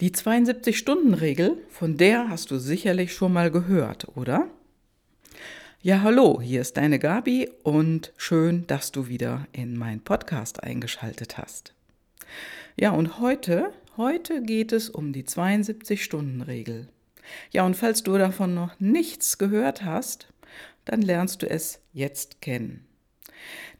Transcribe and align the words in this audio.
Die 0.00 0.12
72-Stunden-Regel, 0.12 1.56
von 1.70 1.96
der 1.96 2.28
hast 2.28 2.52
du 2.52 2.58
sicherlich 2.58 3.12
schon 3.12 3.32
mal 3.32 3.50
gehört, 3.50 4.06
oder? 4.16 4.48
Ja, 5.82 6.02
hallo, 6.02 6.40
hier 6.40 6.60
ist 6.60 6.76
deine 6.76 7.00
Gabi 7.00 7.50
und 7.64 8.12
schön, 8.16 8.64
dass 8.68 8.92
du 8.92 9.08
wieder 9.08 9.48
in 9.50 9.76
meinen 9.76 10.00
Podcast 10.00 10.62
eingeschaltet 10.62 11.36
hast. 11.36 11.74
Ja, 12.76 12.92
und 12.92 13.18
heute, 13.18 13.72
heute 13.96 14.40
geht 14.40 14.70
es 14.70 14.88
um 14.88 15.12
die 15.12 15.24
72-Stunden-Regel. 15.24 16.86
Ja, 17.50 17.66
und 17.66 17.74
falls 17.74 18.04
du 18.04 18.16
davon 18.18 18.54
noch 18.54 18.78
nichts 18.78 19.36
gehört 19.36 19.84
hast, 19.84 20.28
dann 20.84 21.02
lernst 21.02 21.42
du 21.42 21.50
es 21.50 21.80
jetzt 21.92 22.40
kennen. 22.40 22.86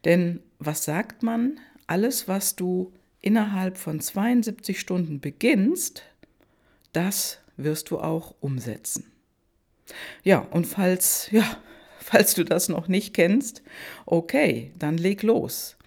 Denn 0.03 0.41
was 0.57 0.83
sagt 0.83 1.23
man? 1.23 1.61
Alles, 1.87 2.27
was 2.27 2.57
du 2.57 2.91
innerhalb 3.21 3.77
von 3.77 4.01
72 4.01 4.81
Stunden 4.81 5.21
beginnst, 5.21 6.03
das 6.93 7.39
wirst 7.57 7.91
du 7.91 7.99
auch 7.99 8.35
umsetzen. 8.39 9.11
Ja, 10.23 10.39
und 10.39 10.65
falls, 10.65 11.29
ja, 11.31 11.45
falls 11.99 12.33
du 12.33 12.43
das 12.43 12.69
noch 12.69 12.87
nicht 12.87 13.13
kennst, 13.13 13.61
okay, 14.05 14.71
dann 14.77 14.97
leg 14.97 15.23
los. 15.23 15.77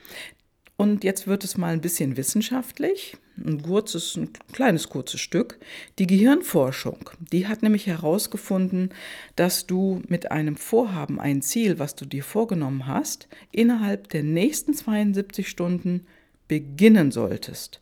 Und 0.76 1.04
jetzt 1.04 1.26
wird 1.26 1.44
es 1.44 1.56
mal 1.56 1.72
ein 1.72 1.80
bisschen 1.80 2.16
wissenschaftlich, 2.16 3.16
ein 3.36 3.62
kurzes, 3.62 4.16
ein 4.16 4.32
kleines 4.52 4.88
kurzes 4.88 5.20
Stück. 5.20 5.58
Die 5.98 6.06
Gehirnforschung, 6.06 7.10
die 7.20 7.46
hat 7.46 7.62
nämlich 7.62 7.86
herausgefunden, 7.86 8.90
dass 9.36 9.66
du 9.66 10.02
mit 10.08 10.32
einem 10.32 10.56
Vorhaben, 10.56 11.20
ein 11.20 11.40
Ziel, 11.40 11.78
was 11.78 11.94
du 11.94 12.04
dir 12.04 12.24
vorgenommen 12.24 12.86
hast, 12.86 13.28
innerhalb 13.52 14.08
der 14.08 14.22
nächsten 14.24 14.74
72 14.74 15.48
Stunden 15.48 16.06
beginnen 16.48 17.12
solltest. 17.12 17.80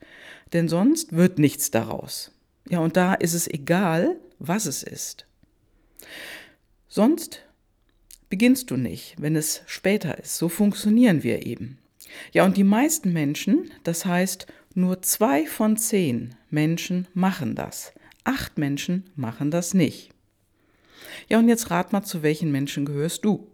Denn 0.53 0.69
sonst 0.69 1.15
wird 1.15 1.39
nichts 1.39 1.71
daraus. 1.71 2.33
Ja, 2.71 2.79
und 2.79 2.97
da 2.97 3.15
ist 3.15 3.35
es 3.35 3.49
egal, 3.49 4.17
was 4.39 4.65
es 4.65 4.85
ist. 4.85 5.27
Sonst 6.89 7.45
beginnst 8.29 8.71
du 8.71 8.77
nicht, 8.77 9.17
wenn 9.19 9.35
es 9.35 9.63
später 9.67 10.19
ist. 10.19 10.39
So 10.39 10.49
funktionieren 10.49 11.25
wir 11.25 11.45
eben. 11.45 11.79
Ja, 12.33 12.45
und 12.45 12.57
die 12.57 12.65
meisten 12.65 13.13
Menschen, 13.13 13.71
das 13.83 14.07
heißt 14.07 14.47
nur 14.75 15.03
zwei 15.03 15.47
von 15.47 15.77
zehn 15.77 16.37
Menschen 16.49 17.09
machen 17.13 17.57
das. 17.57 17.93
Acht 18.23 18.57
Menschen 18.57 19.11
machen 19.17 19.51
das 19.51 19.75
nicht. 19.75 20.11
Ja, 21.29 21.41
und 21.41 21.49
jetzt 21.49 21.71
rat 21.73 21.93
mal, 21.93 22.05
zu 22.05 22.23
welchen 22.23 22.53
Menschen 22.53 22.85
gehörst 22.85 23.25
du? 23.25 23.49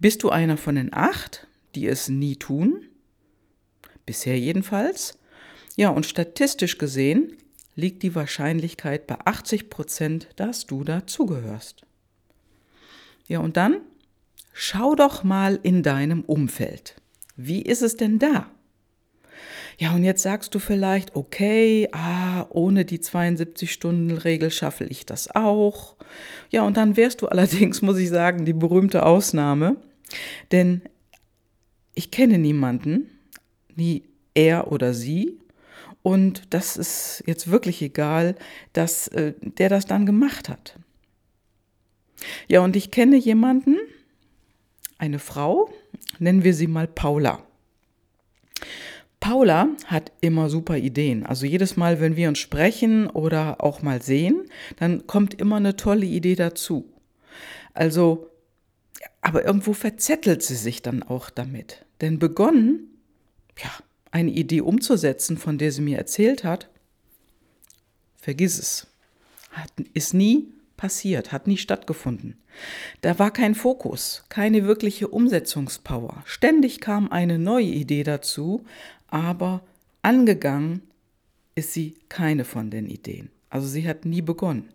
Bist 0.00 0.24
du 0.24 0.30
einer 0.30 0.56
von 0.56 0.74
den 0.74 0.92
acht, 0.92 1.46
die 1.76 1.86
es 1.86 2.08
nie 2.08 2.34
tun? 2.34 2.88
Bisher 4.04 4.38
jedenfalls. 4.38 5.16
Ja, 5.76 5.90
und 5.90 6.06
statistisch 6.06 6.78
gesehen 6.78 7.36
liegt 7.76 8.02
die 8.02 8.14
Wahrscheinlichkeit 8.14 9.06
bei 9.06 9.16
80 9.24 9.70
Prozent, 9.70 10.28
dass 10.36 10.66
du 10.66 10.82
dazugehörst. 10.82 11.82
Ja, 13.28 13.40
und 13.40 13.56
dann 13.56 13.80
schau 14.52 14.94
doch 14.94 15.22
mal 15.22 15.60
in 15.62 15.82
deinem 15.82 16.22
Umfeld. 16.22 16.96
Wie 17.36 17.62
ist 17.62 17.82
es 17.82 17.96
denn 17.96 18.18
da? 18.18 18.50
Ja, 19.78 19.94
und 19.94 20.04
jetzt 20.04 20.22
sagst 20.22 20.54
du 20.54 20.58
vielleicht, 20.58 21.14
okay, 21.16 21.88
ah, 21.92 22.46
ohne 22.48 22.86
die 22.86 22.98
72-Stunden-Regel 22.98 24.50
schaffe 24.50 24.84
ich 24.84 25.04
das 25.04 25.34
auch. 25.34 25.96
Ja, 26.50 26.62
und 26.62 26.78
dann 26.78 26.96
wärst 26.96 27.20
du 27.20 27.26
allerdings, 27.28 27.82
muss 27.82 27.98
ich 27.98 28.08
sagen, 28.08 28.46
die 28.46 28.54
berühmte 28.54 29.04
Ausnahme. 29.04 29.76
Denn 30.50 30.80
ich 31.94 32.10
kenne 32.10 32.38
niemanden, 32.38 33.10
nie 33.74 34.04
er 34.34 34.72
oder 34.72 34.94
sie, 34.94 35.38
und 36.06 36.54
das 36.54 36.76
ist 36.76 37.24
jetzt 37.26 37.50
wirklich 37.50 37.82
egal, 37.82 38.36
dass 38.72 39.08
äh, 39.08 39.32
der 39.40 39.68
das 39.68 39.86
dann 39.86 40.06
gemacht 40.06 40.48
hat. 40.48 40.78
Ja, 42.46 42.60
und 42.60 42.76
ich 42.76 42.92
kenne 42.92 43.16
jemanden, 43.16 43.76
eine 44.98 45.18
Frau, 45.18 45.68
nennen 46.20 46.44
wir 46.44 46.54
sie 46.54 46.68
mal 46.68 46.86
Paula. 46.86 47.42
Paula 49.18 49.66
hat 49.86 50.12
immer 50.20 50.48
super 50.48 50.76
Ideen. 50.76 51.26
Also 51.26 51.44
jedes 51.44 51.76
Mal, 51.76 52.00
wenn 52.00 52.14
wir 52.14 52.28
uns 52.28 52.38
sprechen 52.38 53.10
oder 53.10 53.64
auch 53.64 53.82
mal 53.82 54.00
sehen, 54.00 54.44
dann 54.76 55.08
kommt 55.08 55.34
immer 55.34 55.56
eine 55.56 55.74
tolle 55.74 56.06
Idee 56.06 56.36
dazu. 56.36 56.88
Also, 57.74 58.30
aber 59.22 59.44
irgendwo 59.44 59.72
verzettelt 59.72 60.44
sie 60.44 60.54
sich 60.54 60.82
dann 60.82 61.02
auch 61.02 61.30
damit. 61.30 61.84
Denn 62.00 62.20
begonnen, 62.20 62.96
ja, 63.58 63.72
eine 64.10 64.30
Idee 64.30 64.60
umzusetzen, 64.60 65.36
von 65.36 65.58
der 65.58 65.72
sie 65.72 65.82
mir 65.82 65.98
erzählt 65.98 66.44
hat, 66.44 66.68
vergiss 68.16 68.58
es. 68.58 68.86
Hat, 69.52 69.72
ist 69.94 70.14
nie 70.14 70.48
passiert, 70.76 71.32
hat 71.32 71.46
nie 71.46 71.56
stattgefunden. 71.56 72.36
Da 73.00 73.18
war 73.18 73.30
kein 73.30 73.54
Fokus, 73.54 74.24
keine 74.28 74.66
wirkliche 74.66 75.08
Umsetzungspower. 75.08 76.22
Ständig 76.24 76.80
kam 76.80 77.10
eine 77.10 77.38
neue 77.38 77.66
Idee 77.66 78.02
dazu, 78.02 78.64
aber 79.08 79.62
angegangen 80.02 80.82
ist 81.54 81.72
sie 81.72 81.96
keine 82.08 82.44
von 82.44 82.70
den 82.70 82.86
Ideen. 82.86 83.30
Also 83.50 83.66
sie 83.66 83.88
hat 83.88 84.04
nie 84.04 84.22
begonnen. 84.22 84.68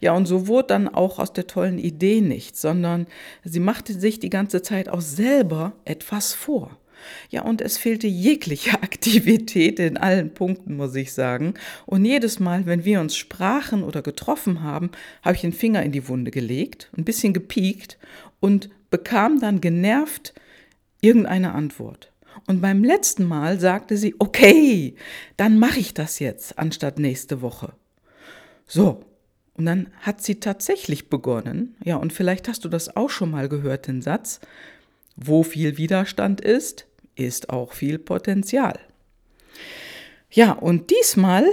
Ja, 0.00 0.12
und 0.12 0.26
so 0.26 0.46
wurde 0.46 0.68
dann 0.68 0.88
auch 0.88 1.18
aus 1.18 1.32
der 1.32 1.46
tollen 1.46 1.78
Idee 1.78 2.20
nichts, 2.20 2.60
sondern 2.60 3.06
sie 3.44 3.60
machte 3.60 3.98
sich 3.98 4.20
die 4.20 4.30
ganze 4.30 4.62
Zeit 4.62 4.88
auch 4.88 5.00
selber 5.00 5.72
etwas 5.84 6.34
vor. 6.34 6.78
Ja, 7.30 7.42
und 7.42 7.60
es 7.60 7.76
fehlte 7.76 8.06
jegliche 8.06 8.72
Aktivität 8.82 9.78
in 9.78 9.96
allen 9.96 10.34
Punkten, 10.34 10.76
muss 10.76 10.94
ich 10.94 11.12
sagen. 11.12 11.54
Und 11.86 12.04
jedes 12.04 12.40
Mal, 12.40 12.66
wenn 12.66 12.84
wir 12.84 13.00
uns 13.00 13.16
sprachen 13.16 13.82
oder 13.82 14.02
getroffen 14.02 14.62
haben, 14.62 14.90
habe 15.22 15.36
ich 15.36 15.42
den 15.42 15.52
Finger 15.52 15.82
in 15.82 15.92
die 15.92 16.08
Wunde 16.08 16.30
gelegt, 16.30 16.90
ein 16.96 17.04
bisschen 17.04 17.32
gepiekt 17.32 17.98
und 18.40 18.70
bekam 18.90 19.40
dann 19.40 19.60
genervt 19.60 20.34
irgendeine 21.00 21.52
Antwort. 21.52 22.12
Und 22.46 22.60
beim 22.60 22.84
letzten 22.84 23.24
Mal 23.24 23.60
sagte 23.60 23.96
sie, 23.96 24.14
okay, 24.18 24.94
dann 25.36 25.58
mache 25.58 25.80
ich 25.80 25.94
das 25.94 26.18
jetzt, 26.18 26.58
anstatt 26.58 26.98
nächste 26.98 27.40
Woche. 27.42 27.72
So, 28.66 29.04
und 29.54 29.66
dann 29.66 29.88
hat 30.00 30.22
sie 30.22 30.40
tatsächlich 30.40 31.08
begonnen, 31.08 31.76
ja, 31.84 31.96
und 31.96 32.12
vielleicht 32.12 32.48
hast 32.48 32.64
du 32.64 32.68
das 32.68 32.96
auch 32.96 33.10
schon 33.10 33.30
mal 33.30 33.48
gehört, 33.48 33.86
den 33.86 34.02
Satz, 34.02 34.40
wo 35.16 35.42
viel 35.42 35.78
Widerstand 35.78 36.40
ist, 36.40 36.86
ist 37.16 37.50
auch 37.50 37.72
viel 37.72 37.98
Potenzial. 37.98 38.78
Ja, 40.30 40.52
und 40.52 40.90
diesmal 40.90 41.46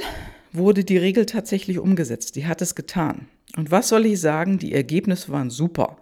wurde 0.53 0.83
die 0.83 0.97
Regel 0.97 1.25
tatsächlich 1.25 1.79
umgesetzt. 1.79 2.35
Die 2.35 2.47
hat 2.47 2.61
es 2.61 2.75
getan. 2.75 3.27
Und 3.55 3.71
was 3.71 3.89
soll 3.89 4.05
ich 4.05 4.19
sagen? 4.19 4.57
Die 4.57 4.73
Ergebnisse 4.73 5.31
waren 5.31 5.49
super. 5.49 5.97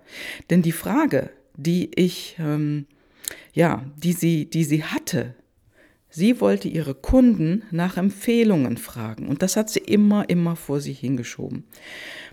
Denn 0.49 0.61
die 0.61 0.71
Frage, 0.71 1.29
die 1.55 1.91
ich, 1.95 2.37
ähm, 2.39 2.85
ja, 3.53 3.85
die 3.97 4.13
sie, 4.13 4.49
die 4.49 4.63
sie 4.63 4.83
hatte, 4.83 5.35
sie 6.09 6.41
wollte 6.41 6.67
ihre 6.67 6.95
Kunden 6.95 7.63
nach 7.71 7.97
Empfehlungen 7.97 8.77
fragen. 8.77 9.27
Und 9.27 9.41
das 9.41 9.55
hat 9.55 9.69
sie 9.69 9.79
immer, 9.79 10.29
immer 10.29 10.55
vor 10.55 10.81
sich 10.81 10.99
hingeschoben. 10.99 11.65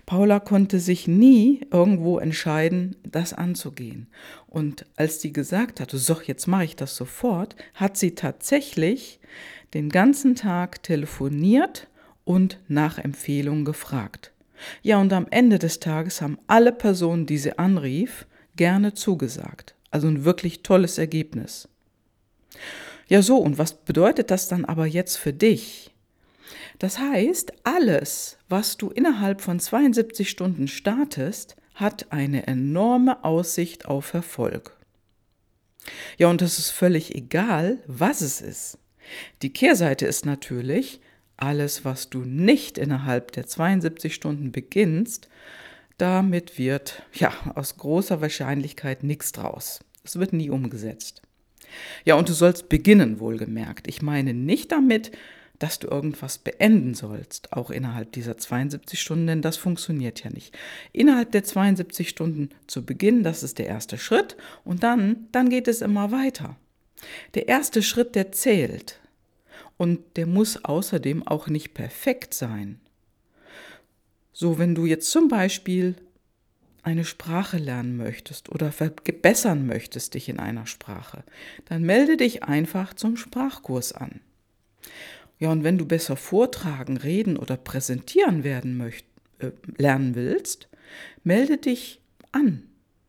Paula 0.05 0.39
konnte 0.39 0.79
sich 0.79 1.07
nie 1.07 1.61
irgendwo 1.71 2.17
entscheiden, 2.17 2.95
das 3.03 3.33
anzugehen. 3.33 4.07
Und 4.47 4.85
als 4.95 5.21
sie 5.21 5.33
gesagt 5.33 5.79
hatte, 5.79 5.97
so, 5.97 6.21
jetzt 6.25 6.47
mache 6.47 6.63
ich 6.63 6.75
das 6.75 6.95
sofort, 6.95 7.55
hat 7.73 7.97
sie 7.97 8.15
tatsächlich 8.15 9.19
den 9.73 9.89
ganzen 9.89 10.35
Tag 10.35 10.81
telefoniert 10.83 11.87
und 12.23 12.59
nach 12.67 12.97
Empfehlungen 12.97 13.65
gefragt. 13.65 14.31
Ja, 14.81 14.99
und 14.99 15.13
am 15.13 15.27
Ende 15.29 15.59
des 15.59 15.79
Tages 15.79 16.21
haben 16.21 16.39
alle 16.47 16.71
Personen, 16.71 17.25
die 17.25 17.37
sie 17.37 17.57
anrief, 17.57 18.27
gerne 18.55 18.93
zugesagt. 18.93 19.75
Also 19.91 20.07
ein 20.07 20.25
wirklich 20.25 20.63
tolles 20.63 20.97
Ergebnis. 20.97 21.69
Ja, 23.07 23.21
so, 23.21 23.37
und 23.37 23.57
was 23.57 23.73
bedeutet 23.73 24.31
das 24.31 24.47
dann 24.47 24.65
aber 24.65 24.85
jetzt 24.85 25.17
für 25.17 25.33
dich? 25.33 25.91
Das 26.79 26.99
heißt, 26.99 27.53
alles, 27.63 28.37
was 28.49 28.77
du 28.77 28.89
innerhalb 28.89 29.41
von 29.41 29.59
72 29.59 30.29
Stunden 30.29 30.67
startest, 30.67 31.55
hat 31.73 32.11
eine 32.11 32.47
enorme 32.47 33.23
Aussicht 33.23 33.85
auf 33.85 34.13
Erfolg. 34.13 34.75
Ja, 36.17 36.27
und 36.27 36.41
es 36.41 36.59
ist 36.59 36.71
völlig 36.71 37.15
egal, 37.15 37.79
was 37.87 38.21
es 38.21 38.41
ist. 38.41 38.77
Die 39.41 39.53
Kehrseite 39.53 40.05
ist 40.05 40.25
natürlich, 40.25 40.99
alles, 41.37 41.85
was 41.85 42.09
du 42.09 42.19
nicht 42.21 42.77
innerhalb 42.77 43.31
der 43.31 43.45
72 43.45 44.13
Stunden 44.13 44.51
beginnst, 44.51 45.29
damit 45.97 46.57
wird 46.57 47.03
ja 47.13 47.31
aus 47.55 47.77
großer 47.77 48.21
Wahrscheinlichkeit 48.21 49.03
nichts 49.03 49.31
draus. 49.31 49.79
Es 50.03 50.19
wird 50.19 50.33
nie 50.33 50.49
umgesetzt. 50.49 51.21
Ja, 52.05 52.15
und 52.15 52.29
du 52.29 52.33
sollst 52.33 52.69
beginnen, 52.69 53.19
wohlgemerkt. 53.19 53.87
Ich 53.87 54.01
meine 54.01 54.33
nicht 54.33 54.71
damit, 54.71 55.11
dass 55.59 55.79
du 55.79 55.87
irgendwas 55.87 56.37
beenden 56.37 56.93
sollst, 56.93 57.53
auch 57.53 57.71
innerhalb 57.71 58.11
dieser 58.11 58.37
72 58.37 58.99
Stunden, 59.01 59.27
denn 59.27 59.41
das 59.41 59.57
funktioniert 59.57 60.23
ja 60.23 60.29
nicht. 60.29 60.55
Innerhalb 60.93 61.31
der 61.31 61.43
72 61.43 62.09
Stunden 62.09 62.49
zu 62.67 62.85
beginnen, 62.85 63.23
das 63.23 63.41
ist 63.41 63.57
der 63.57 63.65
erste 63.65 63.97
Schritt 63.97 64.37
und 64.63 64.83
dann, 64.83 65.27
dann 65.31 65.49
geht 65.49 65.67
es 65.67 65.81
immer 65.81 66.11
weiter. 66.11 66.57
Der 67.33 67.47
erste 67.47 67.81
Schritt, 67.81 68.15
der 68.15 68.31
zählt. 68.31 68.99
und 69.77 69.99
der 70.17 70.25
muss 70.25 70.63
außerdem 70.63 71.25
auch 71.27 71.47
nicht 71.47 71.73
perfekt 71.73 72.33
sein. 72.33 72.79
So, 74.33 74.59
wenn 74.59 74.75
du 74.75 74.85
jetzt 74.85 75.09
zum 75.09 75.27
Beispiel 75.29 75.95
eine 76.87 77.03
Sprache 77.03 77.57
lernen 77.57 77.97
möchtest 77.97 78.47
oder 78.47 78.71
verbessern 78.71 79.67
möchtest 79.67 80.13
dich 80.13 80.29
in 80.29 80.39
einer 80.39 80.65
Sprache, 80.65 81.25
dann 81.65 81.81
melde 81.81 82.15
dich 82.15 82.43
einfach 82.43 82.93
zum 82.93 83.17
Sprachkurs 83.17 83.91
an. 83.91 84.21
Ja, 85.37 85.51
und 85.51 85.65
wenn 85.65 85.77
du 85.77 85.85
besser 85.85 86.15
vortragen, 86.15 86.95
reden 86.95 87.35
oder 87.35 87.57
präsentieren 87.57 88.45
werden 88.45 88.77
möcht, 88.77 89.05
äh, 89.39 89.51
lernen 89.77 90.15
willst, 90.15 90.69
melde 91.25 91.57
dich 91.57 91.99
an. 92.31 92.63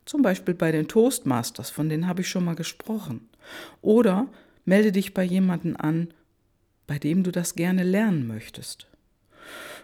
Zum 0.07 0.23
Beispiel 0.23 0.55
bei 0.55 0.73
den 0.73 0.89
Toastmasters, 0.89 1.71
von 1.71 1.89
denen 1.89 2.09
habe 2.09 2.23
ich 2.23 2.29
schon 2.29 2.45
mal 2.45 2.57
gesprochen. 2.57 3.29
Oder 3.81 4.27
melde 4.65 4.91
dich 4.91 5.15
bei 5.15 5.23
jemandem 5.23 5.77
an, 5.77 6.09
bei 6.89 6.99
dem 6.99 7.23
du 7.23 7.31
das 7.31 7.55
gerne 7.55 7.85
lernen 7.85 8.27
möchtest. 8.27 8.88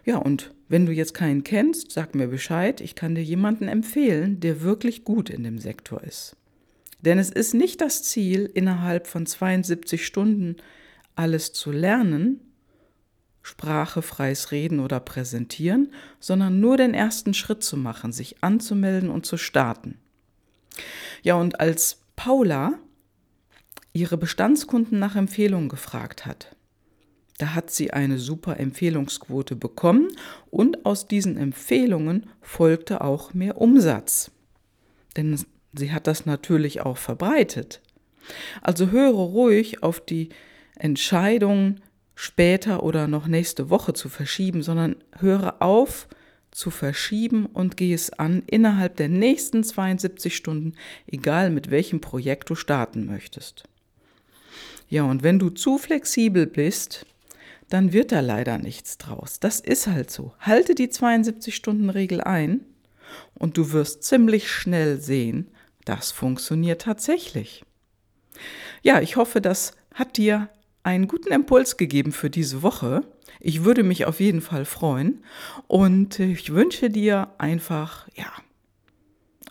Ja, 0.04 0.18
und 0.18 0.52
wenn 0.68 0.86
du 0.86 0.92
jetzt 0.92 1.14
keinen 1.14 1.44
kennst, 1.44 1.92
sag 1.92 2.14
mir 2.14 2.28
Bescheid, 2.28 2.80
ich 2.80 2.94
kann 2.94 3.14
dir 3.14 3.22
jemanden 3.24 3.68
empfehlen, 3.68 4.40
der 4.40 4.62
wirklich 4.62 5.04
gut 5.04 5.30
in 5.30 5.44
dem 5.44 5.58
Sektor 5.58 6.02
ist. 6.02 6.36
Denn 7.00 7.18
es 7.18 7.30
ist 7.30 7.54
nicht 7.54 7.80
das 7.80 8.02
Ziel, 8.02 8.50
innerhalb 8.52 9.06
von 9.06 9.26
72 9.26 10.06
Stunden 10.06 10.56
alles 11.16 11.52
zu 11.52 11.70
lernen, 11.70 12.40
Sprache, 13.42 14.00
freies 14.00 14.52
Reden 14.52 14.80
oder 14.80 15.00
Präsentieren, 15.00 15.92
sondern 16.18 16.60
nur 16.60 16.78
den 16.78 16.94
ersten 16.94 17.34
Schritt 17.34 17.62
zu 17.62 17.76
machen, 17.76 18.10
sich 18.10 18.42
anzumelden 18.42 19.10
und 19.10 19.26
zu 19.26 19.36
starten. 19.36 19.98
Ja, 21.22 21.34
und 21.34 21.60
als 21.60 22.00
Paula 22.16 22.78
ihre 23.92 24.16
Bestandskunden 24.16 24.98
nach 24.98 25.14
Empfehlungen 25.14 25.68
gefragt 25.68 26.24
hat, 26.24 26.56
da 27.38 27.54
hat 27.54 27.70
sie 27.70 27.92
eine 27.92 28.18
super 28.18 28.60
Empfehlungsquote 28.60 29.56
bekommen 29.56 30.08
und 30.50 30.86
aus 30.86 31.08
diesen 31.08 31.36
Empfehlungen 31.36 32.26
folgte 32.40 33.00
auch 33.00 33.34
mehr 33.34 33.60
Umsatz. 33.60 34.30
Denn 35.16 35.38
sie 35.72 35.92
hat 35.92 36.06
das 36.06 36.26
natürlich 36.26 36.80
auch 36.82 36.96
verbreitet. 36.96 37.80
Also 38.62 38.90
höre 38.90 39.12
ruhig 39.12 39.82
auf 39.82 40.00
die 40.00 40.28
Entscheidung, 40.76 41.80
später 42.14 42.84
oder 42.84 43.08
noch 43.08 43.26
nächste 43.26 43.70
Woche 43.70 43.92
zu 43.92 44.08
verschieben, 44.08 44.62
sondern 44.62 44.96
höre 45.18 45.60
auf 45.60 46.08
zu 46.52 46.70
verschieben 46.70 47.46
und 47.46 47.76
gehe 47.76 47.94
es 47.94 48.12
an 48.12 48.44
innerhalb 48.46 48.96
der 48.96 49.08
nächsten 49.08 49.64
72 49.64 50.36
Stunden, 50.36 50.74
egal 51.08 51.50
mit 51.50 51.70
welchem 51.70 52.00
Projekt 52.00 52.50
du 52.50 52.54
starten 52.54 53.06
möchtest. 53.06 53.64
Ja, 54.88 55.02
und 55.02 55.24
wenn 55.24 55.40
du 55.40 55.50
zu 55.50 55.78
flexibel 55.78 56.46
bist, 56.46 57.06
dann 57.68 57.92
wird 57.92 58.12
da 58.12 58.20
leider 58.20 58.58
nichts 58.58 58.98
draus. 58.98 59.40
Das 59.40 59.60
ist 59.60 59.86
halt 59.86 60.10
so. 60.10 60.34
Halte 60.40 60.74
die 60.74 60.88
72-Stunden-Regel 60.88 62.20
ein 62.20 62.66
und 63.34 63.56
du 63.56 63.72
wirst 63.72 64.02
ziemlich 64.04 64.50
schnell 64.50 65.00
sehen, 65.00 65.50
das 65.84 66.12
funktioniert 66.12 66.82
tatsächlich. 66.82 67.64
Ja, 68.82 69.00
ich 69.00 69.16
hoffe, 69.16 69.40
das 69.40 69.76
hat 69.94 70.16
dir 70.16 70.48
einen 70.82 71.08
guten 71.08 71.32
Impuls 71.32 71.76
gegeben 71.76 72.12
für 72.12 72.30
diese 72.30 72.62
Woche. 72.62 73.02
Ich 73.40 73.64
würde 73.64 73.82
mich 73.82 74.06
auf 74.06 74.20
jeden 74.20 74.40
Fall 74.40 74.64
freuen 74.64 75.22
und 75.66 76.18
ich 76.18 76.52
wünsche 76.52 76.90
dir 76.90 77.28
einfach, 77.38 78.08
ja, 78.14 78.30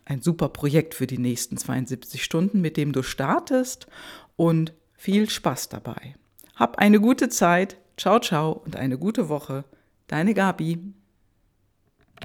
ein 0.06 0.22
super 0.22 0.50
Projekt 0.50 0.96
für 0.96 1.08
die 1.08 1.18
nächsten 1.18 1.58
72 1.58 2.24
Stunden, 2.24 2.62
mit 2.62 2.78
dem 2.78 2.92
du 2.92 3.04
startest 3.04 3.88
und 4.36 4.74
viel 4.96 5.30
Spaß 5.30 5.70
dabei. 5.70 6.16
Hab 6.56 6.78
eine 6.78 7.00
gute 7.00 7.30
Zeit. 7.30 7.78
Ciao, 7.96 8.20
ciao 8.20 8.52
und 8.66 8.76
eine 8.76 8.98
gute 8.98 9.30
Woche. 9.30 9.66
Deine 10.08 10.34
Gabi. 10.34 10.94